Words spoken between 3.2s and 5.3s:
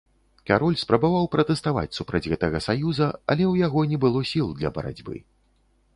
але ў яго не было сіл для барацьбы.